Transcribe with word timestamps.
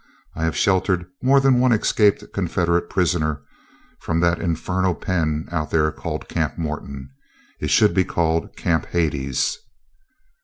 I 0.35 0.45
have 0.45 0.57
sheltered 0.57 1.05
more 1.21 1.39
than 1.39 1.59
one 1.59 1.71
escaped 1.71 2.23
Confederate 2.33 2.89
prisoner 2.89 3.43
from 3.99 4.19
that 4.21 4.41
infernal 4.41 4.95
pen 4.95 5.47
out 5.51 5.69
there 5.69 5.91
called 5.91 6.27
Camp 6.27 6.57
Morton. 6.57 7.11
It 7.59 7.69
should 7.69 7.93
be 7.93 8.03
called 8.03 8.55
Camp 8.57 8.87
Hades." 8.87 9.59